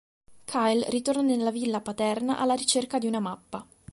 Kyle 0.47 0.89
ritorna 0.89 1.21
nella 1.21 1.51
villa 1.51 1.79
paterna 1.79 2.39
alla 2.39 2.55
ricerca 2.55 2.97
di 2.97 3.05
una 3.05 3.19
mappa. 3.19 3.63